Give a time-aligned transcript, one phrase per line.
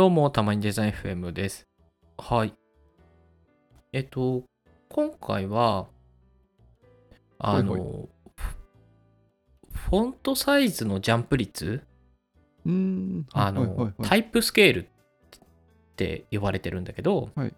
[0.00, 1.68] どうも、たまにデザイン FM です。
[2.16, 2.54] はい。
[3.92, 4.44] えっと、
[4.88, 5.88] 今回は、
[7.38, 7.82] あの、はい
[9.68, 11.82] フフォントサイズのジャンプ率、
[12.64, 13.26] うーん。
[13.34, 14.88] あの、はいはいはいタイプスケールっ
[15.96, 17.54] て呼ばれてるんだけど、はい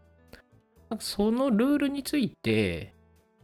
[0.99, 2.93] そのルールについて、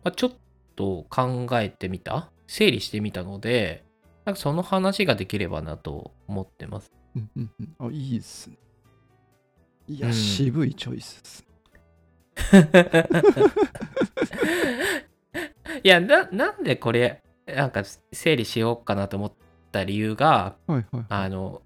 [0.02, 0.32] まあ、ちょっ
[0.74, 3.84] と考えてみた、整理してみたので、
[4.24, 6.90] なんかその話ができればなと思ってます。
[7.14, 8.58] うんうんうんあ、いいっすね。
[9.88, 11.44] いや、うん渋いチョイスです。
[15.82, 19.32] いやな、なんでこれ、なんか整理しようかなと思っ
[19.72, 21.04] た理由が、はいはい。
[21.08, 21.62] あの、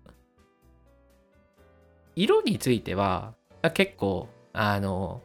[2.15, 3.35] 色については、
[3.75, 5.23] 結構、あの、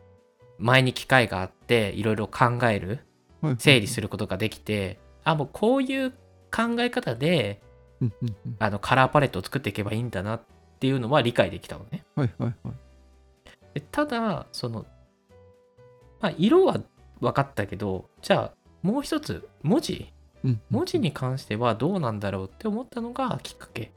[0.58, 6.12] 前に機会があって、いろいろ考える、はいはい整理することができて、あ、もうこういう
[6.52, 7.62] 考え方で、
[8.02, 10.42] うんうんうんあの、カラーパレットを作っていけばいいんだなっ
[10.80, 12.03] ていうのは理解できたのね。
[12.16, 12.87] はいはいはい。
[13.78, 14.88] でただその
[16.20, 16.81] まあ色は
[17.22, 20.11] 分かったけどじゃあもう一つ文字？
[20.44, 20.50] うん。
[20.50, 23.92] うん文字に関してはどうなんだろうって思ったのがきっかけ。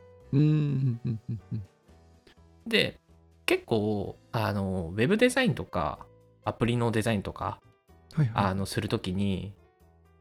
[2.67, 3.01] で
[3.47, 6.01] 結構あのウェブデザインとか
[6.45, 7.59] アプリのデザインとか
[8.15, 8.45] はいはい。
[8.47, 9.55] あのするときに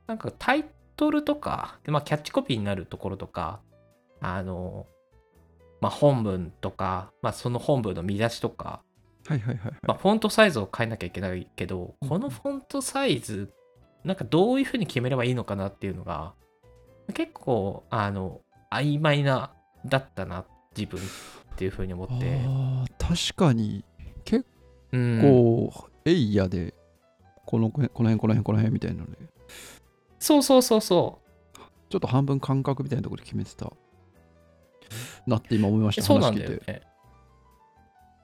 [0.08, 3.60] なんかタイトルとかで、まあ、キャッチコピーになるところとか
[4.22, 4.88] あの
[5.82, 8.82] まあ本文とか、まあ、その本文の見出しとか
[9.30, 9.74] はいはいはいはい。
[9.84, 13.54] まあ、フォントサイズを変えなきゃいけないけど、このフォントサイズ、
[14.04, 16.34] なんかどういうふうに決めればいいのかなっていうのが、
[17.14, 18.42] 結構、あの、
[18.72, 19.52] 曖昧な、
[19.86, 21.04] だったな、自分っ
[21.58, 22.42] ていうふうに思って。
[22.48, 23.86] ああ、確かに
[24.26, 24.46] 結
[24.92, 26.74] うん、構、エイヤで、
[27.46, 29.18] このこの辺、この辺、この辺みたいなので、
[30.18, 31.20] そうそうそうそ
[31.90, 33.72] ちょっと半分感覚みたいなところで決めてた。
[35.28, 36.02] なって今思いました。
[36.02, 36.06] う。
[36.06, 36.36] そうなん。
[36.36, 36.82] だよね。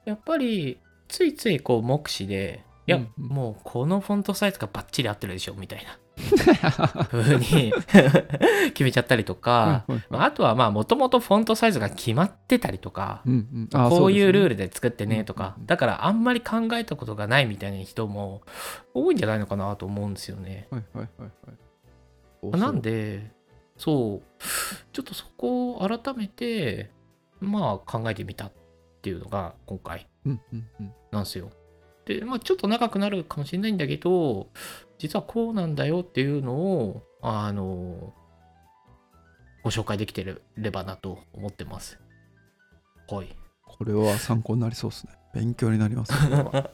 [0.05, 3.11] やっぱり、ついついこう、目視で、いや、うん。
[3.17, 5.97] うんもうこのフォントサイズがバッチリ合ってるでしょ、みたいな。
[7.11, 7.73] 風に
[8.73, 13.89] 決めちゃったりとか、まああとはまあもともとフォントサイズが決まってたりとか、うんうん。
[13.89, 15.65] こういうルールルで作ってねとか、うんうんうん。
[15.65, 18.43] だからあんまり考えたことがないみたいな人も
[18.93, 20.67] 多いんじゃないのかなと思うんですよね。
[20.71, 22.59] はいはいはいはい。
[22.59, 23.31] なんで、
[23.77, 24.43] そう、
[24.93, 26.91] ちょっとそこを改めて、
[27.39, 28.45] まあ考えてみた。
[28.47, 28.51] っ
[29.05, 30.07] ていうのが今回。
[31.11, 31.51] なんですよ。
[32.05, 34.47] で、まあちょっと長くなるかもしれないんだけど、
[34.97, 38.13] 実はこうなんだよっていうのを、あの、
[39.63, 40.25] ご紹介できて
[40.57, 41.99] ればなと思ってます。
[43.07, 43.35] はい。
[43.63, 45.13] これは参考になりそうですね。
[45.35, 46.13] 勉強になります。
[46.13, 46.71] これは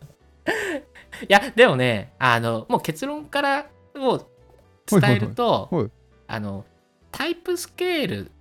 [1.23, 4.25] いや、でもね、あの、もう結論からを
[4.85, 5.91] 伝えると、はいはいはいはい
[6.27, 6.65] あの、
[7.11, 8.31] タイプスケール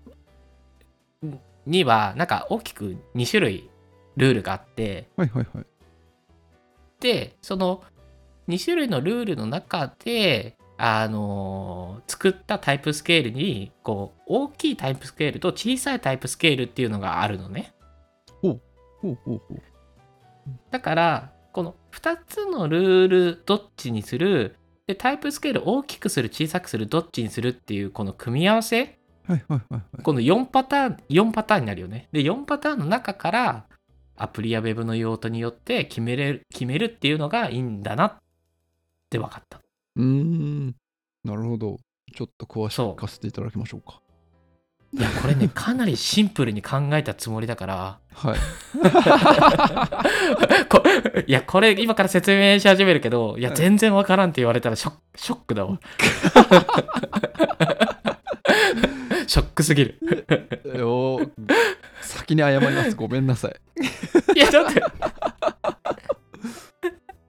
[1.67, 3.70] には、なんか大きく2種類
[4.17, 5.67] ルールがあって、はいはいはい。
[7.01, 7.83] で、その
[8.49, 17.75] 2種類のルールの中で、あの作ったタイプスケールに、こう、大きいタイプスケールと小さいタイプスケールっていうのがあるのね。
[18.41, 18.61] ほう
[19.03, 19.41] ほう。
[20.71, 24.57] だから、この2つのルールどっちにする、
[24.87, 30.03] で、タイプスケール大きくする、小さくする、どっちにするっていう、この組み合わせ、はいはいはいはい。
[30.03, 32.09] この4パターン、4パターンになるよね。
[32.11, 33.67] で、4パターンの中から、
[34.23, 38.17] アプリやウェブの用途によって決めれる、決めるっていうのがいいんだなっ
[39.09, 39.61] て分かった。
[39.97, 40.75] うーん。
[41.25, 41.79] なるほど。
[42.15, 44.01] ちょっと詳しくそう聞かせていただきましょうか。
[44.93, 48.39] いや、これね、 かなりシンプルに考えたつもりだから、はい。
[50.69, 50.83] こ
[51.27, 55.81] いや、これ今から説明し始めるけど、いや、全然わからんって言われたらショックだわ。
[59.27, 59.99] ショックすぎる。
[60.85, 61.31] おー
[62.11, 62.95] 先に謝ります。
[62.97, 63.57] ごめんなさい。
[64.37, 64.83] いや、だって。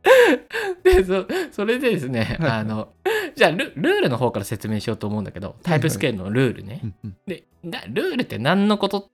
[0.83, 2.93] でそそれでですね、はいあの
[3.35, 9.09] じゃあルルールの方から説明しようと思うんだけどタイプスケールのルールね、うんうんでなルールって何のこと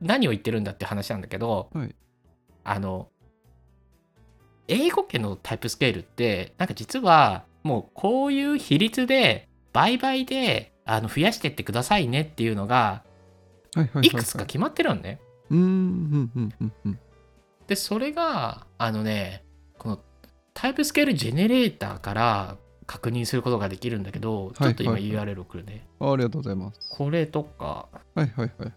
[0.00, 1.94] 何を言ってるんだって話なんだけど、はい
[2.64, 3.08] あの
[4.66, 13.02] 英語圏のタイプスケールってなんか実はもうこういう比率で倍々であの増やしてってくださいねっていうのがは
[13.82, 14.06] いはいはいはい。
[14.06, 15.20] いくつか決まってるのね。
[17.66, 19.44] でそれがあのね
[19.78, 20.00] この
[20.54, 25.86] タイプスケールジェネレーターから確認することができるんだけど、ちょっと今はいはい URL 送るね。
[26.00, 26.80] ありがとうございます。
[26.90, 28.72] これとか、はいはいはいはい。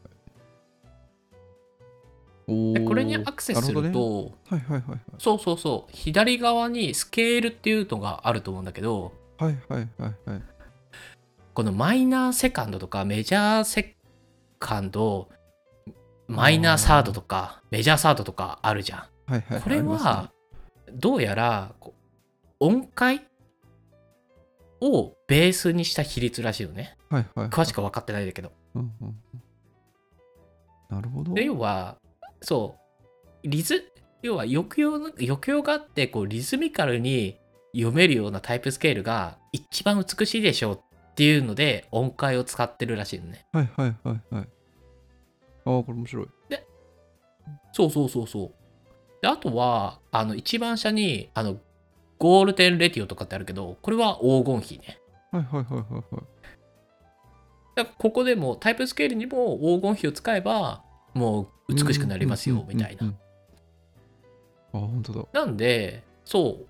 [2.86, 9.58] これにアクセスすると、ね、はいはいはいそうそうそう、左側にスケールっていうのがあると思うんだけど、はい。
[9.70, 10.42] はいはいはいはい。
[11.54, 13.96] このマイナーセカンドとかメジャーセ
[14.62, 15.28] カンド、
[16.28, 19.00] マイナーサードとかメジャーサードとかあるじゃん。
[19.00, 19.62] はいはいはい。
[19.62, 20.30] これはね
[20.94, 21.74] どうやら
[22.60, 23.26] 音階
[24.80, 26.96] をベースにした比率らしいよね。
[27.10, 27.50] はいはいはい。
[27.50, 28.52] 詳しくは分かってないんだけど。
[28.76, 29.16] うんうんうん
[30.90, 31.34] なるほど。
[31.34, 31.98] で要は
[32.42, 32.76] そ
[33.44, 33.92] うリズ
[34.22, 37.40] 要は抑揚の抑揚があってこうリズミカルに
[37.74, 43.46] 読めるようなタイプスケールが一番美しいでしょうっていうので音階を使ってるらしいのね。
[43.52, 44.48] はいはいはいはい。
[45.66, 46.28] ああ、これ面白い。
[47.74, 48.52] そうそうそうそう。
[49.22, 51.58] であとはあの一番下にあの
[52.18, 55.00] ゴールデンレディオとかってあるけどこれは黄金比ね。
[55.32, 56.24] はいはいはいはいはい。
[57.76, 63.08] だここでもタイプスケールにも黄金比を使えばもう美しくなりますよみたいな。
[63.08, 65.26] あ、本当だ。
[65.34, 66.68] なんで、そ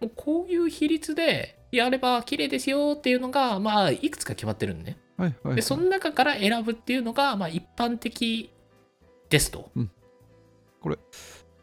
[0.00, 4.98] う、もうこういう比率でやれば綺麗ですよっていうのが、まあ、いくつか決まってるんね。
[5.16, 5.56] はいはい、はい。
[5.56, 8.50] で、その中から選ぶっていうのが、まあ、一般的
[9.28, 9.70] ですと。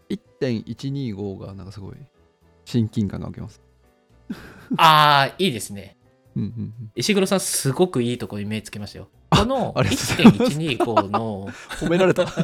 [0.10, 1.96] 1.125がなんかすごい
[2.66, 3.62] 親近感が受けます。
[4.78, 5.98] ああ、いいですね。
[6.36, 6.92] うんうんうん。
[6.96, 9.10] 石黒さん、すごくいいところに目つけましたよ。
[9.30, 11.48] このありがとうございます1.125の、
[11.80, 12.26] 褒められた。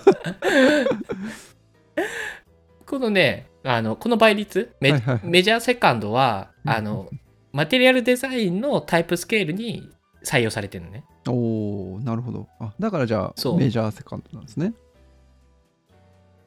[2.85, 7.09] このね、あのこの倍率メ、はいはいはいメジャーセカンドは、うんあの、
[7.56, 9.90] マテリアルデザインのタイプスケールに
[10.25, 11.06] 採用されてるのね。
[11.25, 12.50] おおなるほど。
[12.60, 14.74] あだからじゃあメジャーセカンドなんですね。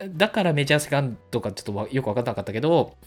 [0.07, 2.99] だからメジャーセカンドかちょっとわよく分かんなかったけど、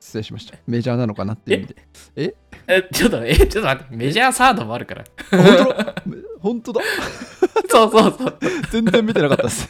[0.00, 0.56] 失礼しました。
[0.66, 1.74] メジャーなのかなっていう意味
[2.16, 2.34] で。
[2.66, 5.04] え、ちょっと、え、ちょっと待って、メジャーサードもあるから。
[6.40, 6.80] 本当だ？
[7.68, 8.38] そうそうそう。
[8.70, 9.68] 全然見てなかったです。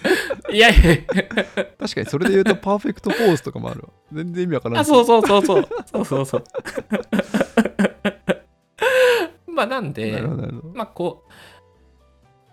[0.52, 3.88] いやいやい確かにそれで言うとパーフェクトポーズとかもあるわ。
[4.12, 4.84] 全然意味わからない。
[4.84, 5.68] そうそうそうそう。
[5.86, 6.44] そうそうそう。
[9.46, 10.22] まあ、なんで。
[10.74, 11.24] まあ、こ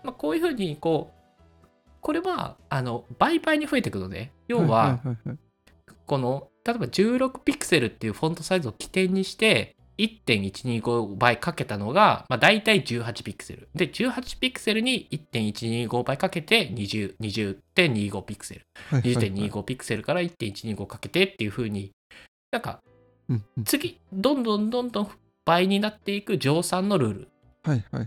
[0.02, 1.66] う、まあ、こういうふうに、こう、
[2.00, 5.00] これは、あの、倍々に増えていくので、要は、
[6.06, 13.68] この、例えば16ピクセルっていうフォントサイズを起点にして、1.125倍かけたのが、まあ、大体18ピクセル。
[13.74, 18.66] で、18ピクセルに1.125倍かけて20 20.25ピクセル。
[18.90, 21.92] はいはいはい20.25ピクセルから1.125かけてっていう風に、
[22.50, 22.82] なんか
[23.64, 25.10] 次、どんどんどんどん
[25.44, 27.28] 倍になっていく乗算のルール。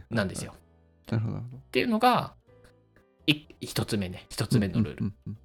[0.09, 0.53] なんですよ。
[1.09, 1.57] なるほどなるほど。
[1.57, 2.35] っていうのが、
[3.25, 4.25] い一つ目ね。
[4.29, 5.05] 一つ目のルール。
[5.05, 5.37] うんうん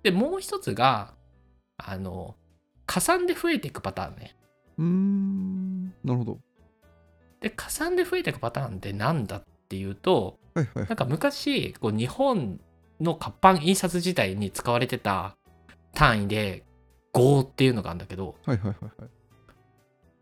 [0.00, 1.12] で、もう一つが、
[1.78, 2.36] あの、
[2.86, 4.36] 加算で増えていくパターンね。
[4.78, 4.86] うん。
[4.86, 5.84] うーん。
[6.04, 6.38] なるほど。
[7.40, 12.60] で、加算で増えていくパターンってなんだっていうと、はいはいなんか昔、こう日本
[13.00, 15.36] の活版印刷時代に使われてた
[15.94, 16.64] 単位で
[17.12, 19.10] 号っていうのがあるんだけど、はいはいはいはい。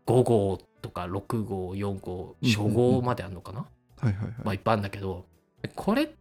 [0.05, 3.65] 5号とか6号、4号、初号まであるのかな、
[3.99, 4.33] はいはいはい。
[4.43, 5.25] まあいっぱいあるんだけど、
[5.75, 6.13] これ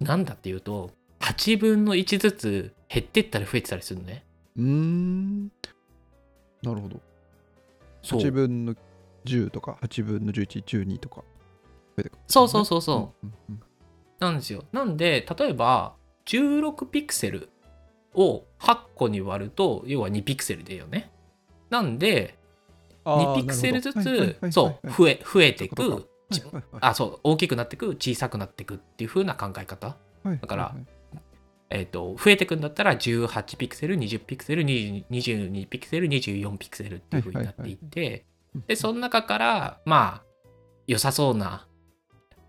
[0.00, 0.90] なんだっていうと、
[1.20, 4.24] 8分の1ずつ減ってったり増えてたりするのね。
[4.56, 5.44] うーん。
[6.62, 7.00] なるほど。
[8.02, 8.74] そう8分の
[9.24, 11.22] 10とか8分の11、12とか。
[12.26, 13.26] そうそうそうそう。
[13.26, 13.62] うんうん
[14.18, 14.64] なんですよ。
[14.70, 15.94] なんで、例えば、
[16.26, 17.48] 16ピクセル
[18.14, 21.10] を8個に割ると、要は2ピクセルでよね。
[21.70, 22.38] なんで、
[23.04, 26.08] あー2ピクセルずつ、そ、はいう増え、増えていく。
[26.80, 29.96] あ、そう、大きくなっていく、小さくなっていくっていう風な考え方。
[30.22, 30.86] はいだからはいはい
[31.74, 38.26] えっ、と、増えていくんだったら、18ピクセル、20ピクセル、20 22ピクセル、24ピクセルっていう風になっていって、
[38.66, 40.24] で、その中から、まあ、
[40.86, 41.66] 良さそうな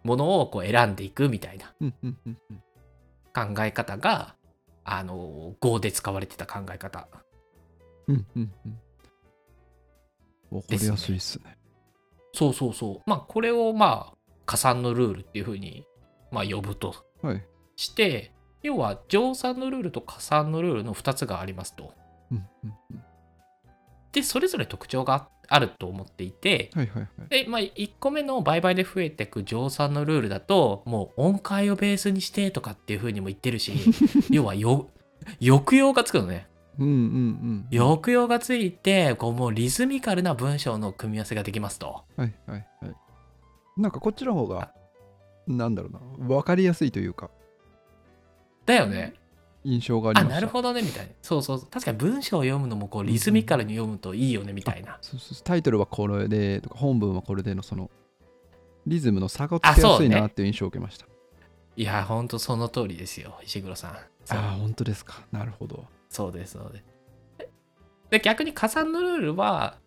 [0.03, 1.74] ものをこう選んでいくみたいな
[3.34, 4.36] 考え方が、
[4.84, 7.08] あの、Go で使われてた考え方。
[8.08, 8.80] うんうんうん
[10.51, 11.58] わかりやすいっすね。
[12.34, 13.10] そうそうそう。
[13.10, 15.84] まあ、これをまあ、加算のルールっていう風に、
[16.32, 17.44] まあ、呼ぶとはい。
[18.63, 21.93] 要は、乗算のルールと加算のルールの2つがありますと。
[24.13, 26.70] で、それぞれ特徴があると思っていて、
[27.48, 33.74] まあ、1個目の売買で増えていく乗算のルールだと、もう音階をベースにしてとかっていう風にも言ってるし、
[34.29, 34.89] 要はよ、
[35.39, 36.48] 抑揚がつくのね。
[36.79, 37.77] うんうんうん。
[37.77, 42.03] 抑揚がついて、こうもうリズミカルな文章の組み合わせができますと。
[42.15, 42.96] はいはいはい。
[43.77, 44.72] なんかこっちの方が、
[45.48, 47.29] なんだろうな、わかりやすいというか、
[48.65, 49.13] だよね。
[49.63, 50.36] 印象がありあ、ました。
[50.36, 51.12] なるほどね、みたいな。
[51.22, 51.70] そうそうそう。
[51.70, 54.98] 確かに文章を読むのもこうリズミカルに読むといいよね、みたいな。
[55.01, 57.89] そうそうタイトルはこれでとか、本文はこれでのその、
[58.86, 61.05] リズムの差がつけやすいなっていう印象を受けました。
[61.75, 63.98] いや、ほんとその通りですよ、石黒さん。
[64.25, 65.24] そうああ、本当ですか。
[65.32, 65.86] なるほど。
[66.10, 66.86] そうです、そうです。
[68.10, 69.77] で、逆に加算のルールは、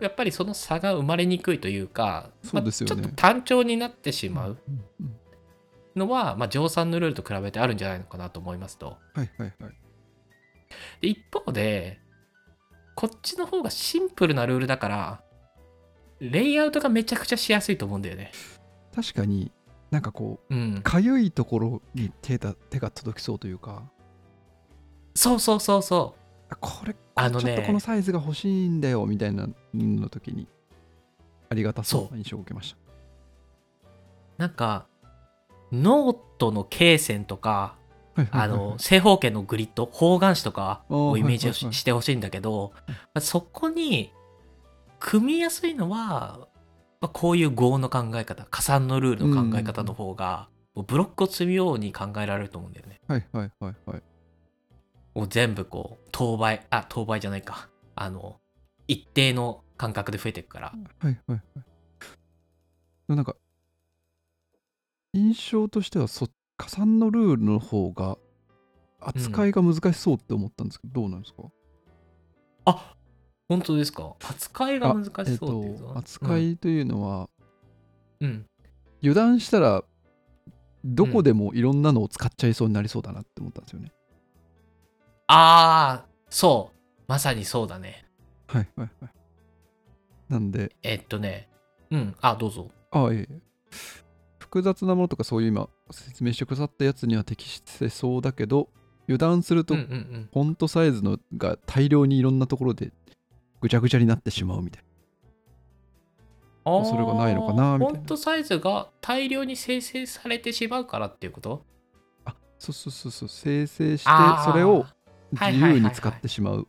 [0.00, 4.58] やっぱりその差が生まれにくいというか、そうですよねまあちょっと単調になってしまう。
[4.68, 5.16] うんうん
[5.96, 8.98] のは、まあ、乗算のルールと比べてあるんじゃないのかなと思いますと。
[9.14, 9.72] はいはいはい。
[11.00, 12.00] で一方で、
[12.94, 15.20] こっちの方がシンプルなルールだから、
[16.20, 18.32] レイアウトがめちゃくちゃしやすいと思うんだよね。
[18.94, 19.52] 確かに
[19.90, 20.80] なんかこううん。
[20.82, 23.82] かゆいところに手だ手が届きそうというか
[25.14, 26.20] そうそうそうそう。
[26.50, 30.46] あこれあのねちょっとこのサイズが欲しいんだよみたいなの時に
[31.48, 32.84] ありがたそうな印象を受けました
[34.36, 34.86] なんか、
[35.82, 37.76] ノートの罫線とか、
[38.30, 44.12] あの、正方形のグリッド、方眼紙とかをイメージをしてほしいんだけど、まあそこに、
[45.00, 46.48] 組みやすいのは、
[47.00, 53.00] まあこういう和の考え方、加算のルールの考え方の方が、もうブロックを積むように考えられると思うんだよね。
[53.08, 54.02] はいはいはいはい。
[55.14, 57.68] もう全部こう、等倍、あ、等倍じゃないか。
[57.94, 58.40] あの、
[58.88, 60.72] 一定の間隔で増えていくから。
[61.00, 61.42] はいはいはい。
[63.14, 63.36] なんか
[65.14, 68.18] 印象としてはそ加算のルールの方が
[69.00, 71.42] 扱いが難しそうって思ったんですけど、どうなんですか？
[72.66, 72.96] あ
[73.48, 74.14] 本当ですか？
[74.28, 77.28] 扱いが難しそうっていうとと、扱いというのは、
[78.20, 78.46] うん、うん。
[79.02, 79.84] 油断したら
[80.84, 83.92] どこでもいろんなのを使っちゃいそうになりそうだなって思ったんですよね、
[85.26, 87.02] ああ、そう。
[87.06, 88.06] まさにそうだね。
[88.46, 89.10] はいはいはい。
[90.28, 91.48] なんでえっとね、
[91.90, 92.70] うん、あ、どうぞ。
[92.90, 93.40] あええ
[94.54, 98.68] 複雑なものとかそういう今説明してくださったやつには適してそうだけど
[99.08, 100.28] 油断するとうんうんうん。
[100.32, 102.92] フォントサイズのが大量にいろんなところで
[103.60, 104.84] ぐちゃぐちゃになってしまうみたい
[106.66, 107.98] あーそれがないのかなみたいな。
[107.98, 111.64] フォントサイズが大量に生成されてしまうからっていうこと？
[112.24, 113.28] なそうそうそうそう。
[113.28, 114.10] 生成して
[114.44, 114.86] それを
[115.32, 116.68] 自由に使ってしまう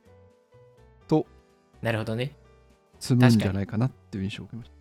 [1.08, 1.28] と
[1.84, 2.36] なるほどね。
[3.00, 4.72] 積むんじゃないかなっていう印象を受けまし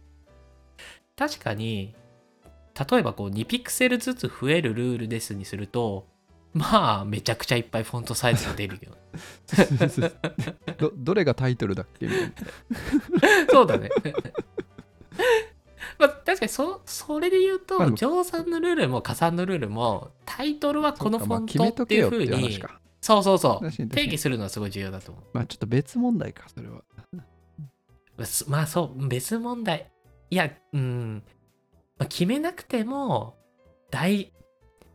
[1.16, 1.94] 確かに、
[2.90, 6.06] 例えばこう2ピクセルずつ増えるルールですにすると、
[6.52, 8.92] まあ、めちゃくちゃいっぱいフォントサイズが出るよ。
[9.46, 12.08] た どどれがタイトルだっけ
[13.50, 13.90] そうだね。
[15.98, 22.60] まあ、確かにそそれで言うと、乗算のルールも加算のルールもタイトルはこのフォントっていうふうに
[23.00, 23.88] そうそうそう。
[23.88, 25.24] 定義するのはすごい重要だと思う。
[25.32, 26.82] まあちょっと別問題かそれは。
[28.24, 29.90] すまあそう別問題。
[30.30, 31.22] いやうん、
[31.98, 33.36] まあ、決めなくても
[33.90, 34.32] 大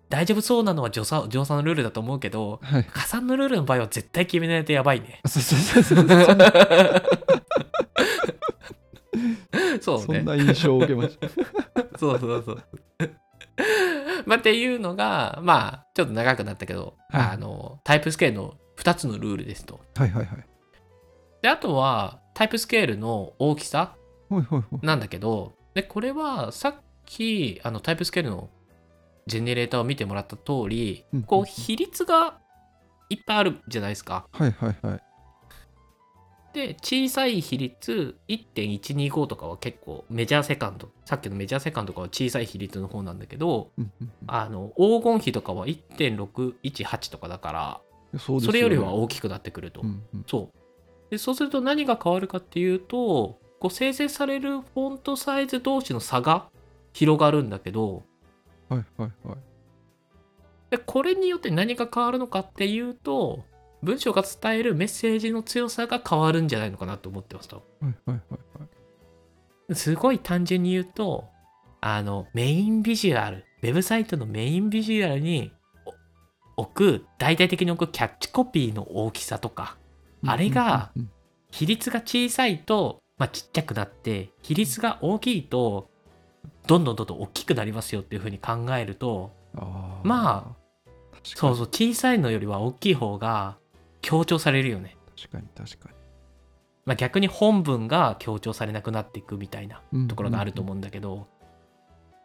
[0.09, 5.83] 大丈夫そうなのは乗算乗算のルールだと思うけどはい加算のルールの場合は絶対決めないとやばいねそうそうそう
[9.81, 11.29] そうそねそんな印象を受けました
[11.97, 12.63] そうそうそう。
[14.25, 19.79] まあっていうのがまあちょっと長くなったけど、はいあのタイプスケールの2つのルールですと。
[19.95, 20.45] はいはいはい
[21.41, 23.95] であとはタイプスケールの大きさ
[24.81, 26.75] なんだけどでこれはさっ
[27.09, 28.49] きあのタイプスケールの
[29.25, 32.37] ジェネレーターを見てもらった通りうんこう比率が
[33.09, 34.27] いっぱいあるじゃないですか。
[34.31, 35.01] はいはいはい。
[36.53, 40.89] で小さい比率1.125とかは結構メジャーセカンド。
[41.05, 44.11] さっきのメジャーセカンドとかは小さい比率の方なんだけどうんうんうん。
[44.27, 47.51] あの黄金比とかは1.618とかだか
[48.13, 48.41] らそね。
[48.41, 50.25] それよりは大きくなってくると、うんうん。
[50.27, 51.11] そう。
[51.11, 56.49] でそうすると何が変わるかっていうとこう生成されるフォントサイズ同士の差が
[56.93, 58.03] 広がるんだけど
[58.69, 59.37] はいはいはい。
[60.69, 63.43] でこれによって何が変わるのかっていうと
[63.81, 67.63] 文章が伝えるメッセージの強さが変わるんじゃないのかなと思ってますと。
[67.81, 68.67] はいはいはいは
[69.69, 69.75] い。
[69.75, 71.25] すごい単純に言うと
[71.81, 75.51] あのメインビジュアルウェブサイトのメインビジュアルに
[76.55, 79.77] お置く大々的に置くキャッチコピーの大きさとか
[80.25, 80.91] あれが
[81.51, 85.89] 比率が小さいと、まあ、ちっちゃくなって比率が大きいと
[86.69, 89.61] どんどんどんどん大きくなりますよっていうふうに考えるとうん
[90.11, 90.55] あ
[91.23, 93.57] そうそう小さいのよりは大きい方が
[94.01, 95.89] 強調されるよね、確かに確か
[96.85, 101.27] まあ、逆に本文が強調されなくなっていくみたいなにところがあると思うんだけど、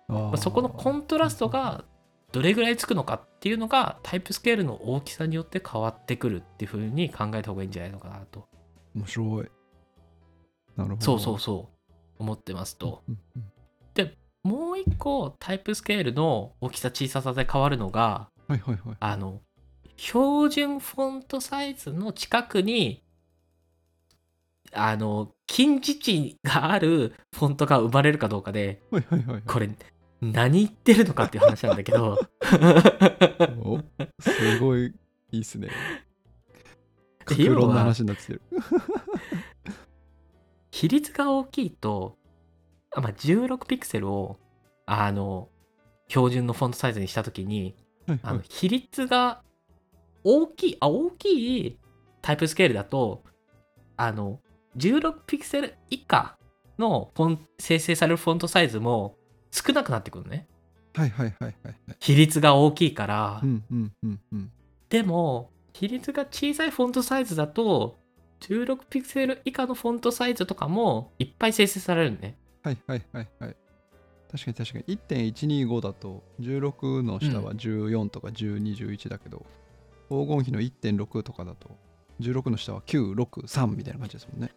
[0.09, 0.23] うんうん。
[0.29, 1.85] まあ、そこのコントラストが
[2.33, 8.49] どれぐらいつくのかっていうのがタイプスケールの大きさによって変わってくるっていうふうに考えた方がいいんじゃないのかなと。
[8.95, 9.51] 面白い。
[10.77, 11.01] なるほど。
[11.01, 11.93] そうそうそう。
[12.19, 13.03] 思ってますと。
[13.09, 13.54] うんうん
[14.45, 18.97] もう一個タイプスケールの大きさ小ささで変わるのがはいはいはい。
[19.01, 19.41] あの
[19.97, 23.03] 標準フォントサイズの近くに
[24.73, 29.71] あの近似値があるフォントが生まれるかどうかではいはいはいこれ
[30.21, 32.19] 何言ってるのかっていう話なんだけど。
[33.63, 33.81] お
[34.21, 34.95] すごい
[35.33, 35.69] いいっすね。
[37.27, 38.43] で極論の話になってきてる。
[40.71, 42.24] 比率が大きいと、あ
[43.01, 44.39] まあ、16ピクセルを
[44.87, 45.49] あの
[46.09, 47.75] 標準のフォントサイズにしたときに、
[48.07, 49.43] はいはいあの比率が
[50.25, 51.79] 大きい、あ、大きい
[52.23, 53.23] タイプスケールだと、
[53.97, 54.41] あの、
[54.79, 56.37] 16ピクセル以下
[56.79, 59.17] のフォン生成されるフォントサイズも
[59.51, 60.49] 少なくなってくるのね。
[60.95, 61.75] はいはいはいはいはい。
[62.01, 63.41] 比率が大きいから。
[63.43, 64.53] うんうんうんうん。
[64.89, 67.99] でも、比率が小さいフォントサイズだと、
[68.41, 72.37] 16ピクセル以下のフォントサイズとかもいっぱい生成されるのね。
[72.65, 73.57] はいはいはいはい。
[74.33, 74.99] 確かに確かに
[75.33, 79.45] 1.125だと16の下は14とか12、11だけど、
[80.09, 81.71] 黄金比の1.6とかだと
[82.21, 84.51] 16の下は9、6、3みたいな感じですもんね。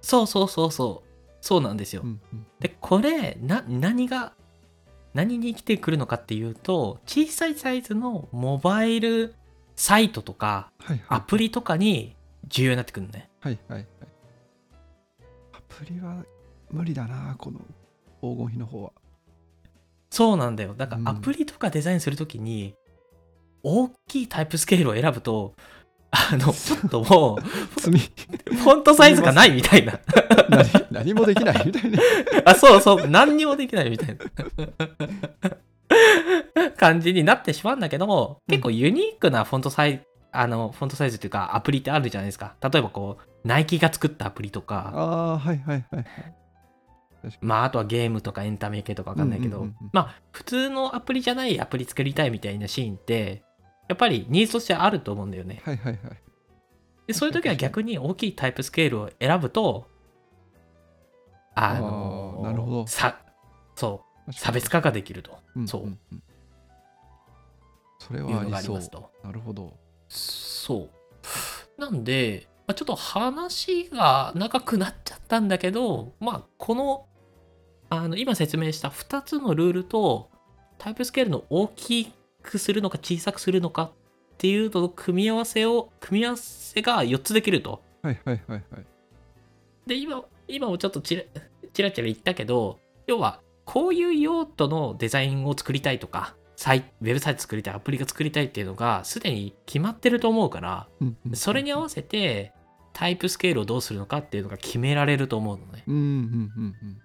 [0.00, 1.08] そうそうそうそう。
[1.40, 2.02] そうなんですよ。
[2.04, 2.46] うんうん。
[2.60, 4.32] で、これ、な、何が、
[5.14, 9.34] 何に生きてくるのかっていうと、小さいサイズのモバイル
[9.74, 11.18] サイトとか、はいはい。
[11.18, 12.14] アプリとかに
[12.48, 13.28] 重要になってくるのね。
[13.40, 13.86] はいはいはい。
[15.52, 16.24] アプリは
[16.70, 17.60] 無理だな、この
[18.20, 18.92] 黄金比の方は。
[20.10, 20.74] そうなんだよ。
[20.74, 22.74] だかうんらアプリとかデザインするときに、
[23.62, 25.54] 大きいタイプスケールを選ぶと、
[26.10, 27.40] あの、ちょっともう、
[28.54, 29.98] フォントサイズがないみたいな。
[30.48, 31.98] 何何もできないみたいな。
[32.46, 34.24] あ、そうそう、何にもできないみたいな
[36.76, 40.00] 感じになってしまうんだけど、結構ユニークなフォントサイズ、
[40.32, 42.54] あの、フォントサイズっていうか、アプリってあるじゃないですか。
[42.62, 45.00] 例えばこう、ナイキが作ったアプリとか、あ
[45.34, 46.04] あ、はいはいはい。
[47.40, 53.42] まあ、あとはゲームとかエンタメ系とかわかんないけど、うんうんうんうんまあ、普通のアプリじゃないアプリ作りたいみたいなシーンって、
[53.88, 55.60] やっぱりニーズとしてあると思うんだよね。
[55.64, 56.00] はいはいはい。
[57.06, 59.88] でそういう時は逆に大きいタイプスケールを選ぶと、
[61.54, 63.18] あのなるほどさ
[63.74, 65.38] そう、差別化ができると。
[65.54, 65.98] うんそうんん
[67.98, 69.10] そうのがありはありそうますと。
[69.22, 69.72] なるほど
[70.08, 70.88] そ
[71.78, 71.80] う。
[71.80, 77.06] なんで、まあ、ちょっと話が長くなっちゃったんだけど、まあ、この、
[77.88, 80.30] あの、今説明した2つのルールと、
[80.78, 87.82] タイプスケールの大きくするのか小さくするのかっていうのの組み合わせを、組み合わせが4つできると。
[88.02, 88.86] はいはいはいはい
[89.86, 91.22] で、今、今もちょっとちら
[91.72, 100.88] ちらちら言ったけど、要は、こういう用途のデザインを作りたいとか、サイウェブサイト作りたい、アプリが作りたいっていうのが、すでに決まってると思うから、
[101.34, 102.52] それに合わせて、
[102.92, 105.84] タイプスケールをどうするのかっていうのが決められると思うのね。
[105.86, 106.98] うんうんうんうん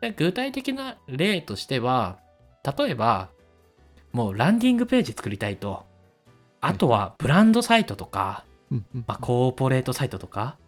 [0.00, 2.18] で具体的な例としては、
[2.78, 3.30] 例えば、
[4.12, 5.84] もうランディングページ作りたいと、
[6.60, 10.58] あとはブランドサイトとか、うんうんまあ、コーポレートサイトとか、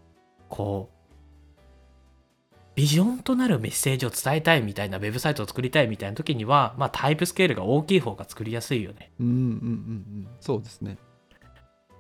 [0.49, 9.11] こう、ビジョンとなるメッセージを伝えたいみたいなウェブサイトを作りたいみたいな時には、まあ、タイプスケールが大きい方が作りやすいよね。
[9.19, 9.43] うんうんうんう
[10.21, 10.97] んそうですね。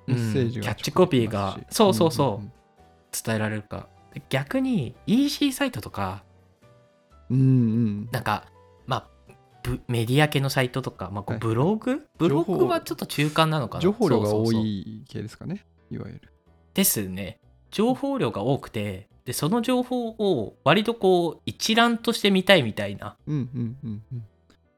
[0.06, 2.28] メッセージがキャッチコピーがそうそうそう。
[2.36, 2.52] うんうん
[3.10, 3.88] 伝えられるか。
[4.14, 6.24] で逆に EC サイトとか、
[7.30, 8.08] うんうん。
[8.10, 8.44] なんか、
[8.86, 11.40] まあ、ブメディア系のサイトとか、まあ、こうはい。
[11.40, 13.82] ブログ、ブロ情報グはちょっと中間なのかな？
[13.82, 15.64] 情報量が多い系ですかね。
[15.90, 16.20] いわゆる。
[16.74, 17.38] ですね。
[17.70, 24.24] 情報量が多くて、で、その情報を割とこう一覧として見たいみたいな、うんうんうんうん。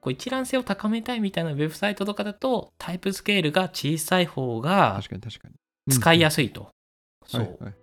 [0.00, 5.54] こう一覧性を高めたいみたいなウェブサイトとかだと、タイプスケールが小さい方が確かに確かに。
[5.94, 6.70] 使いやすすいと。
[7.28, 7.42] いそう。
[7.42, 7.62] はいはい。
[7.62, 7.74] はい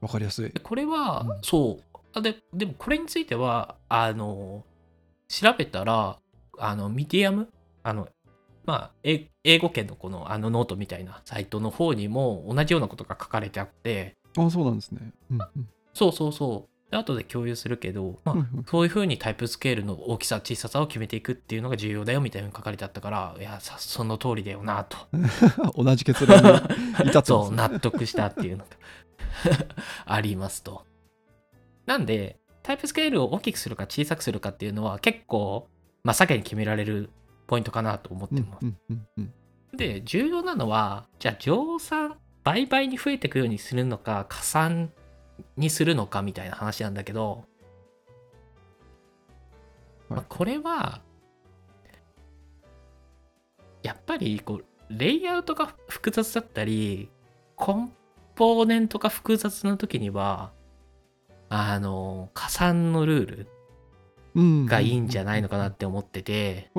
[0.00, 0.50] わかりやすい。
[0.50, 1.38] でこれは、うん。
[1.42, 2.36] そうあで。
[2.52, 4.64] でもこれについては、あの、
[5.28, 6.18] 調べたら、
[6.58, 7.48] あの、ミディアム、
[7.82, 8.08] あの、
[8.66, 16.90] まあ、え英語圏のこのあのノートみたいなサイトの方にも同じようなことが書かれてあって、あそうなんですねうんうんそうそうそう。
[16.90, 24.96] で後で共有するけど、まあうんうんそういう風にタイプスケールの大きさ、小ささを決めていくっていうのが重要だよみたいなのが書かれてあったから、いや、さその通りだよなと。
[25.76, 28.70] 同じ結論に至って そう、ますね納得したっていうのが
[30.06, 30.84] ありますと。
[31.86, 35.68] なんで、タイプスケールを大きくするか小さくするかっていうのは結構、
[36.02, 37.10] まあ、先に決められる
[37.46, 39.76] ポイントかなと思ってます。
[39.76, 44.92] で、重要なのは、じゃあ、増産、倍々に増えていくようにするのか、加算
[45.56, 47.44] にするのかみたいな話なんだけど、はい
[50.08, 51.00] まあ、これは、
[53.82, 57.10] やっぱりこう、レイアウトが複雑だったり、
[57.56, 57.92] コン
[58.34, 60.52] ポーネントが複雑な時には、
[61.54, 63.46] あの、加算のルール
[64.34, 64.66] うん。
[64.66, 66.70] がいいんじゃないのかなって思ってて、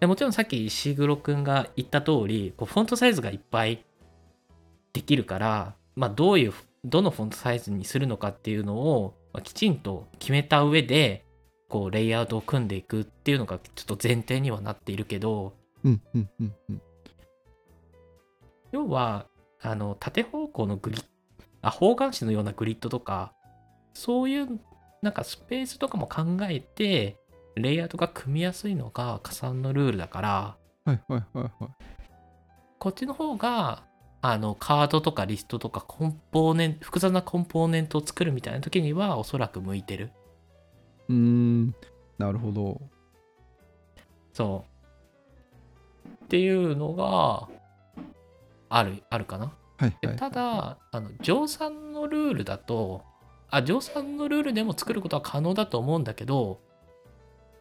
[0.00, 3.84] でもちろんさっき石黒くんが言った通り、こうフォントサイズがいっぱい
[4.92, 6.52] できるから、まあ、どういう、
[6.84, 11.24] どのフォントサイズにするのかっていうのを、まあきちんと決めた上で、
[11.68, 16.82] こう、レイアウトを組んでいくっていうのがちょっと前提にはなっているけど、うんうんうんうん。
[18.72, 19.26] 要は、
[19.60, 21.04] あの、縦方向のグリッ
[21.62, 23.32] あ、方眼紙のようなグリッドとか、
[23.94, 24.60] そういう
[25.02, 27.16] なんかスペースとかも考えて、
[27.56, 31.70] レイアウトが組みやすいのが加算のルールだから、はいはいはいはい。
[32.78, 33.84] こっちの方が、
[34.22, 40.12] あの、カードとかリストとかコンポーネント、複雑なコンポーネントを作るみたいな時には、おそらく向いてる。
[41.08, 41.74] うーん、
[42.18, 42.80] なるほど。
[44.32, 44.64] そ
[46.06, 46.08] う。
[46.24, 47.48] っていうのが、
[48.68, 49.52] ある、あるかな。
[49.78, 50.16] ではいはい。
[50.16, 53.02] ただ、あの、乗算のルールだと、
[53.50, 56.60] あ、乗算のルールでも作ることは可能だと思うんだけど、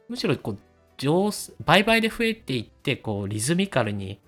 [0.08, 0.58] むしろこう、
[0.98, 1.32] 乗
[1.66, 4.20] 倍々で増えていって、こう、リズミカルに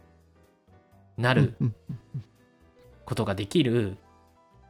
[1.17, 1.75] なるうん
[3.05, 3.97] ことができる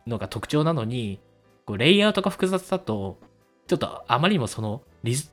[0.07, 1.19] のが特徴なのに、
[1.65, 3.19] こうレイアウトが複雑だと、
[3.67, 5.31] ちょっとあまりにもそのリズ、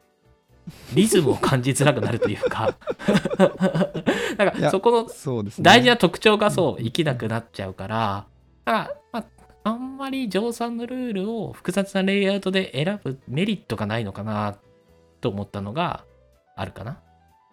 [0.94, 2.76] リズムを感じづらくなるというか、
[4.38, 5.08] なんかそこの。
[5.60, 8.26] 大事な特徴がそううん生きなくなっちゃうから、
[8.64, 9.26] だから、まあ、
[9.64, 14.56] あんまり乗算のルールを複雑なレイアウトで選ぶメリットがないのかな
[15.20, 16.04] と思ったのが
[16.56, 17.00] あるかな。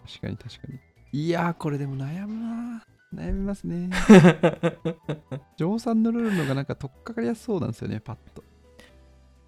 [0.05, 0.79] 確かに確かに。
[1.11, 2.83] いやー、これでも悩むな。
[3.13, 3.89] 悩みますね。
[5.57, 8.43] 乗算のルールのがなんか取っかかりやすそうなんですよね、パッと。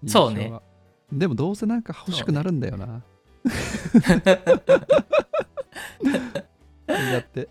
[0.06, 0.52] そうね。
[1.12, 3.02] でもどうせなんか欲しくなるんだよな。
[6.86, 7.48] だって。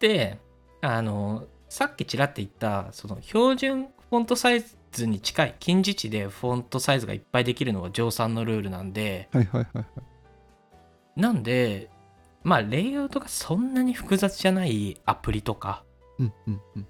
[0.00, 0.38] で、
[0.80, 9.86] あの、さっきちらって言った、その標準フォントサイズに近い、近似値でフォントサイズがいっぱいできるのが乗算のルールなんで、はいはいはいはい。
[11.20, 11.90] なんで、
[12.42, 15.84] まあ、レイアウトがそんなに複雑じゃないアプリとか、
[16.18, 16.86] うんうんうん。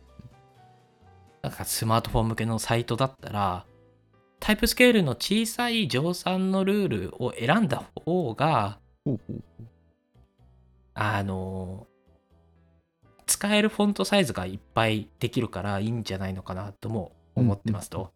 [1.42, 3.64] なんかスマートフォン向けのサイトだったら、
[4.40, 8.78] タイプスケールの小さい乗算のルールを選んだ方が、
[10.94, 11.86] あの、
[13.26, 18.12] 使えるフォントサイズがいっぱいできるからいいんじゃないのかなとも思ってますと。。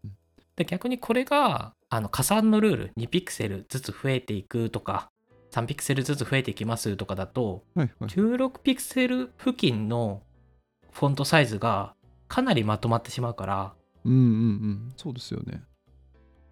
[0.56, 5.08] で逆にこれがあの加算のルール2ピクセルずつ増えていくとか
[5.52, 8.10] 3ピクセルずつ増えていきますとかだとうんはいはい。
[8.10, 10.22] 16ピクセル付近の
[10.90, 11.94] フォントサイズが
[12.26, 13.72] かなりまとまってしまうから
[14.04, 14.92] うんうんうん。
[14.96, 15.62] そうですよね。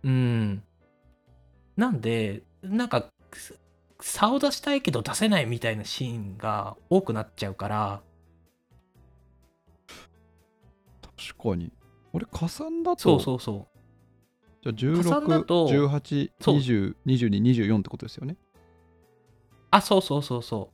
[0.07, 0.63] うん
[1.77, 3.59] なんでなんかす
[4.01, 8.01] 差を出したいけど出せないみたいなシーンが多くなっちゃうから
[11.17, 11.73] 確かに。
[12.13, 13.69] 俺、加算だと、そうそうそ
[14.65, 18.37] うじゃあ加算だ16、と18、そう20、22、24ってことですよね？
[19.71, 20.71] あ、そうそうそうそ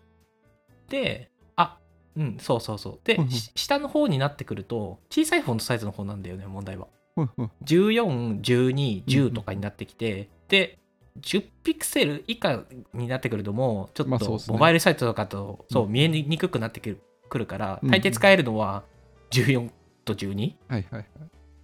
[0.88, 0.90] う。
[0.90, 1.78] で、あ、
[2.16, 3.00] うん、そうそうそう。
[3.02, 3.18] で、
[3.56, 6.88] 下の方になってくると、小さいフォントサイズの方なんだよね、問題は。
[7.16, 10.78] はいはい14、12、うんう10んとかになってきて、で、
[11.20, 18.82] 10ピクセル以下になってくるともう、ちょっとモバイルサイトとかと、そう、うん見えにくくなってくるくるから、うん大抵使えるのは
[19.30, 19.70] 14
[20.04, 20.54] と 12?
[20.68, 21.06] はいはいはい。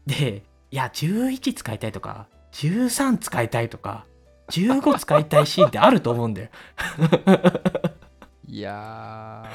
[0.07, 4.05] で、いや、11使いたいとか、13使いたいとか、
[4.51, 6.49] 15使いたいシーンってあると思うんだよ。
[8.47, 9.45] いや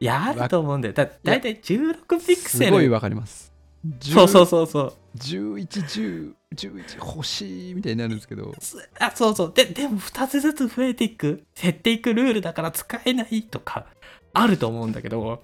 [0.00, 0.94] いや、あると思うんだよ。
[0.94, 1.94] だだいたい16
[2.26, 2.64] ピー、クセル。
[2.66, 3.53] すごいわかります。
[4.00, 4.92] そうそうそうそう。
[5.18, 9.52] 11、10、11欲しいみたいになるんですけど、すあ、そうそう。
[9.54, 13.86] で、でも2つずつ増えていく、減っていくルールだから使えないとか、
[14.32, 15.42] あると思うんだけど、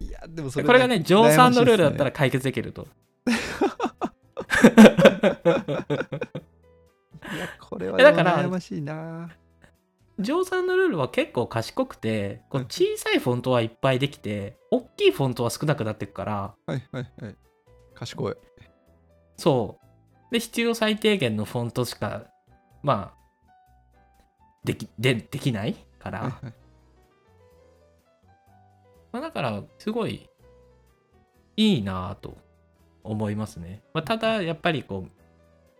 [0.00, 2.04] いや、でもそれ、これがね、乗算のルールだったら。
[2.06, 2.86] ら解決できると。
[3.26, 3.30] い
[7.38, 9.30] や、これはえだから悩ましいな。
[10.18, 17.36] 乗算のルールは結構賢くて、こううん小さいフォントはいっぱいできて、大きいフォントは少なくなっていくから、はいはいはい。
[17.94, 18.34] 賢い。
[19.36, 19.78] そ
[20.30, 20.32] う。
[20.32, 22.24] で、必要最低限のフォントしか、
[22.82, 23.24] まあ、
[24.64, 26.54] でき、で、できないから、はいはい
[29.12, 30.28] まあ、だから、すごい
[31.56, 32.36] いいなぁと
[33.04, 33.82] 思いますね。
[33.92, 35.23] まあ、ただ、やっぱりこう、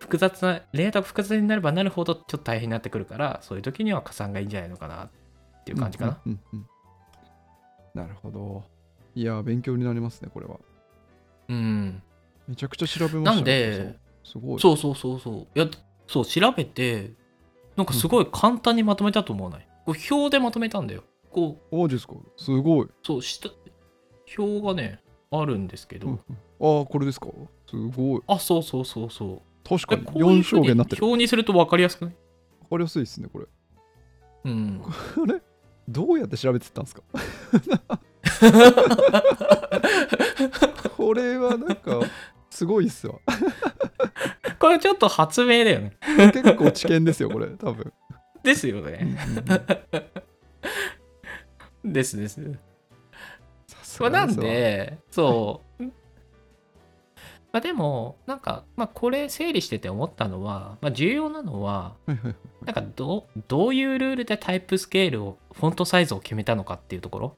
[0.01, 5.11] 複雑な、レイアウトが複雑になればなるほどちょっと大変になってくるから、そういう時には加算がいいんじゃないのかなっ
[5.65, 6.21] ていう感じかな。
[6.27, 6.67] うんうんうんうん
[7.95, 8.65] なるほど。
[9.15, 10.59] いや、勉強になりますね、これは。
[11.49, 12.03] うん。
[12.49, 14.61] めちゃくちゃ調べましたねなんで、すごい。
[14.61, 15.47] そうそうそうそう。
[15.55, 15.69] いや、
[16.09, 17.13] そう、調べて、
[17.77, 21.05] なんかすごい簡単にまとめたと思わない、こう表でまとめたんだよ。
[21.31, 22.15] こう、おですか？
[22.37, 22.89] すごい。
[23.05, 23.49] そう、下、
[24.37, 26.21] 表がね、あるんですけど、うんうん
[26.79, 27.29] ああ、これですか？
[27.71, 28.23] すごい。
[28.27, 29.43] あ、そうそうそうそう。
[29.69, 31.05] 確かにえこういう4ふうに証言になってる。
[31.05, 32.15] 表にすると分かりやすくない？
[32.63, 33.47] わかりやすいですね、これ。
[34.45, 34.83] うん。
[34.85, 34.89] あ
[35.27, 35.43] れ？
[35.89, 37.03] どうやって調べてたんですか？
[40.97, 42.01] これはなんか、
[42.51, 43.15] すごいっすわ。
[44.59, 45.97] これちょっと発明だよね。
[46.33, 47.93] 結構知見ですよ、これ、多分。
[48.43, 49.17] ですよね。
[51.85, 52.41] うんですです。
[54.11, 55.85] なんで、そう。
[57.55, 61.95] まあ、でも、なんか、まあ、これ整理してて思ったのは、まあ、重要なのは。
[62.65, 67.37] なんかどう、どういうルールでタイプスケールを、フォントサイズを決めたのかっていうところ。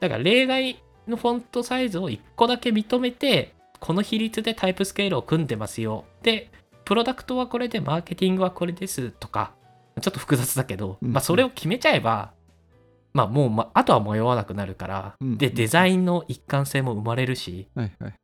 [0.00, 6.06] だから例外のフォントサイズを1個だけ認めて、この比率でタイプスケールを組んでますよ。
[6.22, 6.50] で、
[6.86, 9.52] プロダクトはこれで、マーケティングはこれですとか、
[10.00, 12.32] ちょっと複雑だけど、うんまあそれを決めちゃえば、
[13.12, 18.14] まあもう、まあとは迷わなくなるから、うんで、デザインの一貫性も生まれるし、はいはい。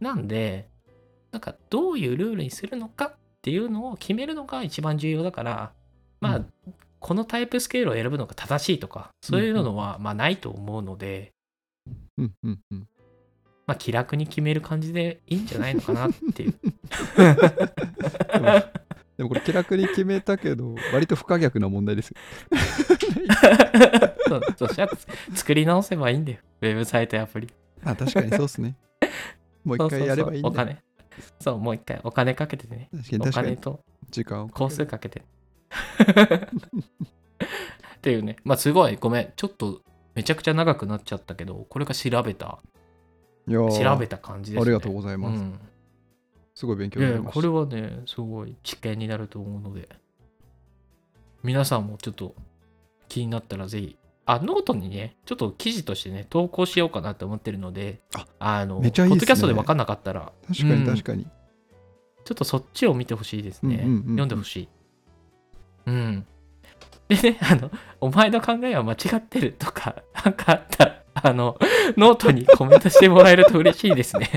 [0.00, 0.68] なんで、
[1.32, 5.72] なんかどういうルールにするのかっていうのを決めるのが一番重要だから、
[6.20, 6.52] まあ、うん
[7.00, 11.32] このタイプスケールを選ぶのが正しいとか、そういうのはまあないと思うので、
[12.16, 12.88] うんうんうん。
[13.66, 16.54] まあ気楽に決める感じでいいんじゃないのかなっていう。
[19.18, 22.16] でもこれ気楽に決めたけど、 割と不可逆な問題ですよ。
[24.28, 24.68] そう
[25.34, 26.38] 作り直せばいいんだよ。
[26.60, 27.48] ウェブサイトやアプリ。
[27.84, 28.76] あ、確かにそうっすね。
[29.64, 30.52] もう一回やればいいんだよ。
[30.52, 30.78] お金。
[31.40, 32.88] そう、もう一回お金かけてね。
[32.94, 33.46] お確かに確かに。
[33.48, 35.22] 金と時間を工る数かけて。
[37.96, 38.36] っていうね。
[38.44, 39.32] まあすごい、ごめん。
[39.34, 39.82] ちょっと
[40.14, 42.60] めちゃくちゃ長くなっちゃったけど、これが調べた、
[43.48, 44.62] いやー調べた感じですね。
[44.62, 45.40] ありがとうございます。
[45.40, 45.58] うん
[46.58, 47.50] すごい勉強になりました。
[47.52, 49.88] はね、すごい知見になると思うので、
[51.44, 52.34] 皆さんもちょっと
[53.08, 58.00] 気になったらぜひ、あ、ノートにね、ちょっと記事としてね、投稿しようかなと思ってるので、
[58.40, 61.26] あの、めっちゃいいねポッドキャストで分かんなかったら、確かに確かに。
[62.24, 63.76] ちょっとそっちを見てほしいですね。
[63.76, 64.68] うんうんうんうん読んでほしい。
[65.86, 66.26] うん。
[67.06, 71.56] でね、あの、お前の考えは間違ってるとか、 なんかあったら、あの、
[71.96, 74.32] ノートにコメントしてもらえると嬉しいですね。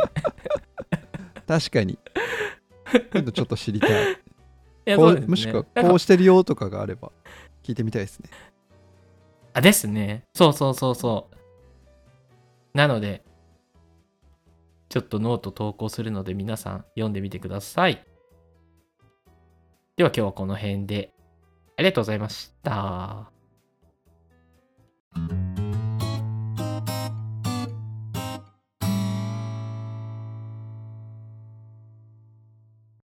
[1.48, 2.00] 確かに。
[3.34, 4.14] ちょっと知りたい。
[4.88, 7.12] いやこそうねもしくはこうしてるよとかがあれば
[7.64, 8.30] 聞いてみたいですね。
[9.54, 10.24] あ、ですね。
[10.34, 12.78] そうそうそうそう。
[12.78, 13.24] なので、
[14.90, 18.06] ちょっとノート投稿するので皆さん読んでみてください。
[19.98, 21.14] では今日はこの辺で
[21.78, 23.32] ありがとうございました。